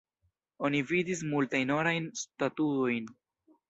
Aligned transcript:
Oni 0.69 0.79
vidis 0.93 1.23
multajn 1.35 1.77
orajn 1.79 2.11
statuojn. 2.25 3.19